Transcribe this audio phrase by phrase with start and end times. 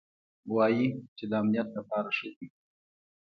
[0.53, 2.47] وايي چې د امنيت له پاره ښه دي.